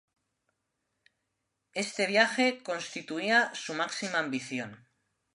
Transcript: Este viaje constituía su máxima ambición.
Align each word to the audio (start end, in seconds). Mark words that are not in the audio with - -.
Este 1.75 2.07
viaje 2.07 2.63
constituía 2.63 3.51
su 3.53 3.71
máxima 3.75 4.17
ambición. 4.17 4.87